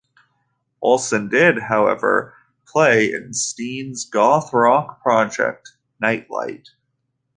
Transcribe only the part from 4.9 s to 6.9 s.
project Nightlight.